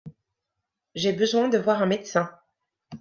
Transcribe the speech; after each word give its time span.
J'ai 0.95 1.13
besoin 1.13 1.47
de 1.47 1.59
voir 1.59 1.83
un 1.83 1.85
médecin. 1.85 2.31